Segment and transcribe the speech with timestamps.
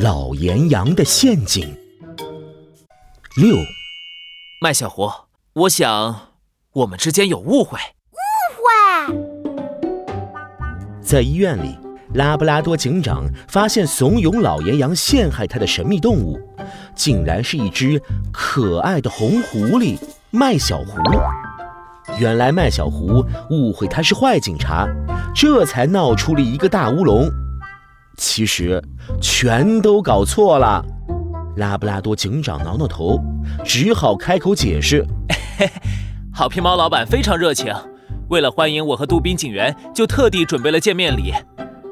[0.00, 1.76] 老岩羊的陷阱。
[3.36, 3.56] 六，
[4.60, 5.10] 麦小胡，
[5.54, 6.34] 我想
[6.72, 7.76] 我们之间有误会。
[8.12, 8.16] 误
[8.54, 9.12] 会？
[11.02, 11.76] 在医院里，
[12.14, 16.38] 拉布拉多警长发现怂恿老岩羊陷害他的神秘动物，
[16.94, 18.00] 竟然是一只
[18.32, 19.98] 可爱的红狐狸
[20.30, 21.00] 麦小胡。
[22.20, 24.86] 原来麦小胡误会他是坏警察，
[25.34, 27.28] 这才闹出了一个大乌龙。
[28.18, 28.82] 其实
[29.22, 30.84] 全都搞错了。
[31.56, 33.18] 拉布拉多警长挠挠头，
[33.64, 35.06] 只好开口解释
[36.34, 37.74] ：“好皮猫老板非常热情，
[38.28, 41.32] 为了欢迎我和杜宾警员，就特地准备了见面礼。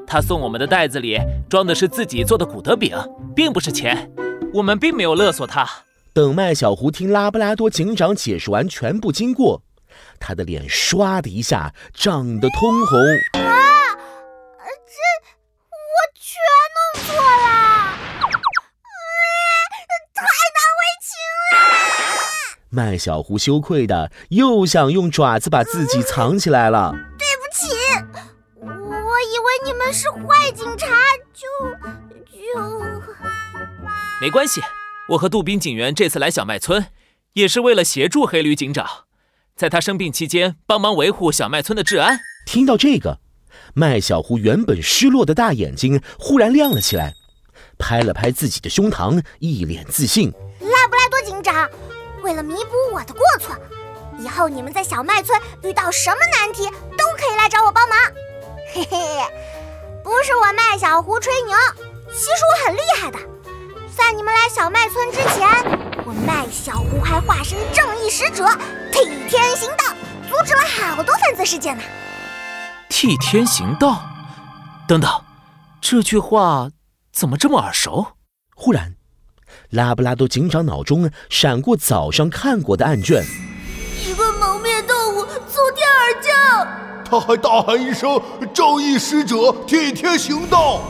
[0.06, 2.96] 他送我们的袋子里装的是自己做的古德饼，
[3.34, 4.10] 并不是钱。
[4.52, 5.66] 我们并没有勒索他。”
[6.12, 9.62] 等麦小胡听拉布拉多警长解释完全部经过，
[10.18, 13.55] 他的脸唰的一下涨得通红。
[22.76, 26.92] 麦小胡羞愧的又想用爪子把自己藏起来了。
[27.16, 27.74] 对不起，
[28.60, 30.86] 我以为你们是坏警察，
[31.32, 31.46] 就
[32.30, 32.60] 就……
[34.20, 34.60] 没关系，
[35.08, 36.88] 我和杜宾警员这次来小麦村，
[37.32, 38.86] 也是为了协助黑驴警长，
[39.56, 42.20] 在他生病期间帮忙维护小麦村的治安。
[42.44, 43.20] 听到这个，
[43.72, 47.14] 麦小胡原本失落的大眼睛忽然亮了起来，
[47.78, 50.30] 拍了拍自己的胸膛，一脸自信
[50.60, 51.66] ：“拉布拉多警长。”
[52.26, 53.56] 为了弥补我的过错，
[54.18, 56.68] 以后你们在小麦村遇到什么难题
[56.98, 57.96] 都可以来找我帮忙。
[58.74, 58.98] 嘿嘿，
[60.02, 61.56] 不是我麦小胡吹牛，
[62.08, 63.18] 其实我很厉害的。
[63.96, 65.48] 在你们来小麦村之前，
[66.04, 68.44] 我麦小胡还化身正义使者，
[68.90, 69.84] 替天行道，
[70.28, 71.82] 阻止了好多犯罪事件呢。
[72.88, 74.02] 替天行道？
[74.88, 75.08] 等等，
[75.80, 76.70] 这句话
[77.12, 78.04] 怎么这么耳熟？
[78.56, 78.95] 忽然。
[79.70, 83.24] 拉布拉多警长脑中闪过早上看过的案卷，
[84.06, 86.68] 一个蒙面动物从天而降，
[87.04, 88.20] 他还大喊一声
[88.54, 90.80] “正义使者替天行道”。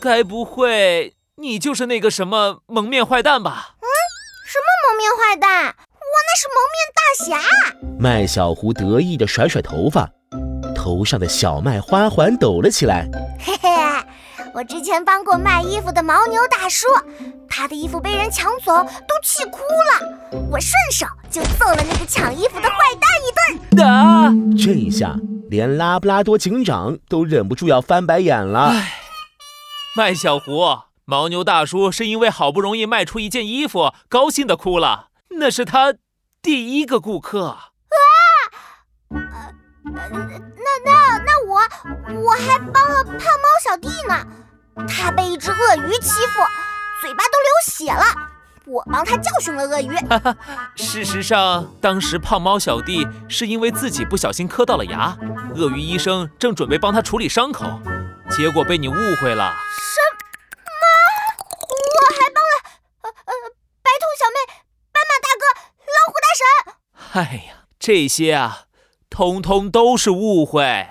[0.00, 3.76] 该不会你就是那个什么蒙面坏蛋吧？
[3.80, 3.86] 嗯，
[4.46, 5.74] 什么蒙面坏蛋？
[5.74, 7.96] 我那是蒙面大侠。
[7.98, 10.08] 麦小胡得意地甩甩头发，
[10.74, 13.08] 头上的小麦花环抖了起来。
[13.40, 13.70] 嘿嘿。
[14.54, 16.86] 我之前帮过卖衣服的牦牛大叔，
[17.48, 20.38] 他的衣服被人抢走，都气哭了。
[20.48, 23.84] 我顺手就揍了那个抢衣服的坏蛋一顿。
[23.84, 24.32] 啊！
[24.56, 25.16] 这一下，
[25.50, 28.68] 连拉布拉多警长都忍不住要翻白眼了。
[28.68, 28.92] 唉，
[29.96, 30.64] 麦小胡，
[31.04, 35.08] 牦牛大叔是因为好不容易卖出一件衣服，高兴的哭了。
[35.30, 35.92] 那是他
[36.40, 37.46] 第一个顾客。
[37.46, 37.72] 啊！
[39.10, 39.18] 呃，
[39.92, 40.18] 那那
[40.56, 40.63] 那
[41.84, 44.26] 我我还帮了胖猫小弟呢。
[44.88, 46.42] 他被一只鳄鱼欺负，
[47.00, 48.04] 嘴巴都流血了。
[48.66, 49.94] 我帮他教训了鳄鱼。
[50.74, 55.16] 事实上，当时胖猫小弟是因为自己不小心磕到了牙，
[55.54, 57.66] 鳄鱼医生正准备帮他处理伤口，
[58.30, 59.54] 结果被你误会了。
[59.76, 60.84] 什么？
[61.76, 62.52] 我还帮了
[63.02, 63.32] 呃呃
[63.82, 64.36] 白兔小妹、
[64.92, 65.44] 斑马大哥、
[65.92, 66.42] 老虎大婶。
[67.12, 68.64] 哎呀，这些啊，
[69.10, 70.88] 通通都是误会。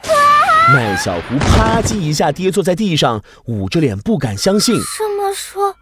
[0.71, 4.79] 麦小胡啪叽一下跌坐在地上，捂着脸不敢相信。
[4.97, 5.73] 这么说，我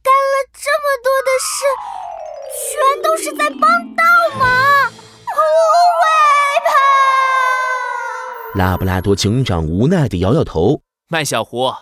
[0.00, 1.64] 干了这么多的事，
[2.70, 3.60] 全都是在帮
[3.96, 4.04] 倒
[4.38, 4.46] 忙，
[4.86, 5.40] 误
[5.98, 6.04] 会
[6.64, 6.70] 吧？
[8.54, 10.82] 拉布拉多警长无奈地摇摇头。
[11.08, 11.74] 麦小胡，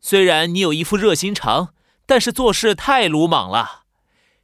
[0.00, 1.68] 虽然你有一副热心肠，
[2.04, 3.82] 但是做事太鲁莽了。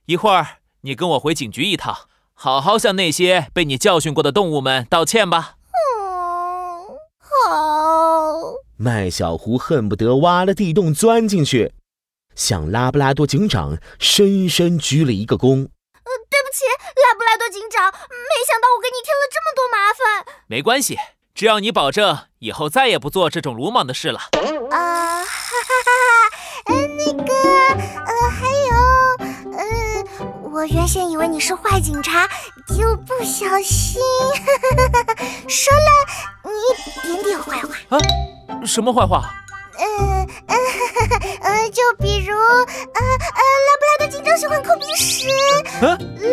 [0.07, 5.57] 一会儿你跟我回警局一趟，好好向那些被你教训过的动物们道歉吧。
[7.47, 7.51] 好，
[8.77, 11.73] 麦小胡恨不得挖了地洞钻进去，
[12.35, 15.63] 向拉布拉多警长深深鞠了一个躬。
[15.63, 16.65] 呃，对不起，
[17.01, 20.27] 拉布拉多警长，没想到我给你添了这么多麻烦。
[20.49, 20.99] 没关系，
[21.35, 24.19] 只要你保证以后再也不做这种鲁莽的事了。
[24.71, 26.75] 啊，哈哈哈哈！
[26.75, 27.33] 呃，那个，
[28.05, 28.75] 呃，还有，
[29.57, 29.63] 呃，
[30.51, 32.29] 我原先以为你是坏警察，
[32.77, 34.03] 就不小心
[35.49, 35.91] 说了。
[36.45, 37.99] 你一点点坏话啊？
[38.65, 39.23] 什么坏话？
[39.77, 40.57] 呃呃
[41.51, 45.29] 呃，就比如，呃呃，拉布拉多警长喜欢抠鼻屎，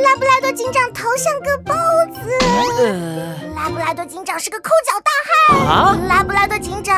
[0.04, 1.74] 拉布拉多警长头像个包
[2.14, 2.38] 子，
[2.80, 6.96] 呃拉布拉多警长是个抠脚大汉，啊，拉布拉多警长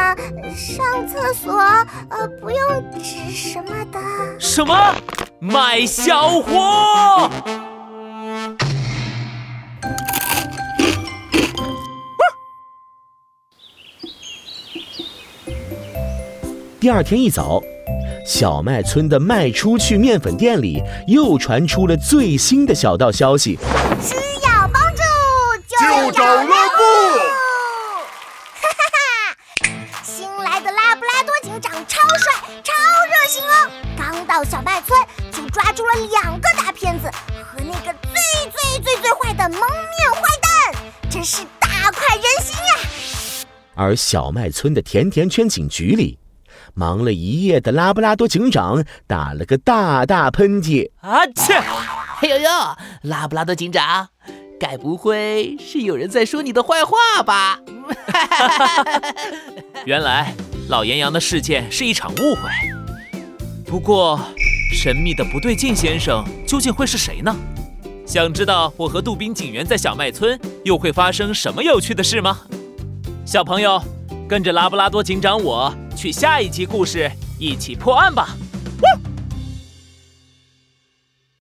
[0.54, 1.54] 上厕所
[2.10, 4.00] 呃不用纸什么的。
[4.38, 4.94] 什么？
[5.40, 7.30] 卖小货？
[16.84, 17.64] 第二天一早，
[18.26, 23.58] 小麦村的卖出去面粉店里又传出了最新的小道消息：
[24.02, 25.02] 需要帮助
[25.66, 26.84] 就找拉布。
[28.60, 29.66] 哈哈哈！
[30.04, 32.74] 新来的拉布拉多警长超帅、超
[33.08, 33.72] 热心哦！
[33.98, 35.00] 刚到小麦村
[35.32, 37.10] 就抓住了两个大骗子
[37.46, 40.22] 和那个最最最最坏的蒙面坏
[40.74, 43.46] 蛋，真是大快人心呀！
[43.74, 46.20] 而小麦村的甜甜圈警局里。
[46.74, 51.54] 忙了一夜的拉布拉多警长打了个大大喷嚏，啊切！
[52.22, 52.50] 哎呦呦，
[53.04, 54.08] 拉布拉多警长，
[54.60, 57.60] 该不会是有人在说你的坏话吧？
[59.86, 60.34] 原来
[60.70, 62.50] 老岩羊的事件是一场误会。
[63.66, 64.20] 不过，
[64.74, 67.36] 神秘的不对劲先生究竟会是谁呢？
[68.06, 72.40] 想知道我和杜宾警员在小麦村又会发生什么有趣的事吗？
[73.26, 73.82] 小朋友，
[74.28, 75.74] 跟着拉布拉多警长我。
[75.96, 78.30] 去下一集故事，一起破案吧！